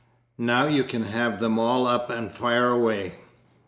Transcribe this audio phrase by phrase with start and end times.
[0.39, 3.19] Now you can have them all up and fire away."